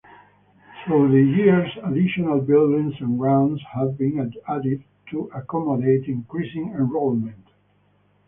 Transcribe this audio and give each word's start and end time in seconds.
Through 0.83 1.11
the 1.11 1.21
years, 1.37 1.69
additional 1.83 2.39
buildings 2.41 2.95
and 3.01 3.19
grounds 3.19 3.61
have 3.71 3.99
been 3.99 4.33
added 4.49 4.83
to 5.11 5.29
accommodate 5.35 6.05
increasing 6.05 6.69
enrollment. 6.73 7.45